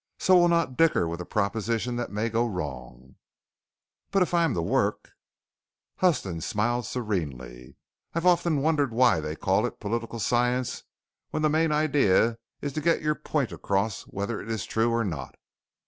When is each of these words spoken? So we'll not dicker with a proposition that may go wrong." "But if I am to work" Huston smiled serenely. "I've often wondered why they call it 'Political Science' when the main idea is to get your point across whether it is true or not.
So 0.17 0.35
we'll 0.35 0.47
not 0.47 0.77
dicker 0.77 1.07
with 1.07 1.21
a 1.21 1.27
proposition 1.27 1.95
that 1.97 2.11
may 2.11 2.27
go 2.27 2.47
wrong." 2.47 3.17
"But 4.09 4.23
if 4.23 4.33
I 4.33 4.43
am 4.45 4.55
to 4.55 4.61
work" 4.63 5.11
Huston 5.97 6.41
smiled 6.41 6.87
serenely. 6.87 7.75
"I've 8.15 8.25
often 8.25 8.63
wondered 8.63 8.91
why 8.91 9.19
they 9.19 9.35
call 9.35 9.63
it 9.67 9.79
'Political 9.79 10.17
Science' 10.17 10.85
when 11.29 11.43
the 11.43 11.49
main 11.51 11.71
idea 11.71 12.39
is 12.61 12.73
to 12.73 12.81
get 12.81 13.03
your 13.03 13.13
point 13.13 13.51
across 13.51 14.01
whether 14.07 14.41
it 14.41 14.49
is 14.49 14.65
true 14.65 14.89
or 14.89 15.03
not. 15.05 15.35